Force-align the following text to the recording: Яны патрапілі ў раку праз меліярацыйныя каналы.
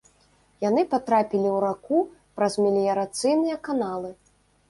Яны 0.69 0.83
патрапілі 0.93 1.49
ў 1.49 1.57
раку 1.65 1.99
праз 2.39 2.53
меліярацыйныя 2.63 3.57
каналы. 3.67 4.09